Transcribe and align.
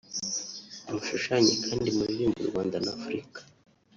mushushanye 0.91 1.53
kandi 1.65 1.87
muririrmbe 1.97 2.39
u 2.43 2.49
Rwanda 2.49 2.77
na 2.83 2.91
Afrika 2.97 3.39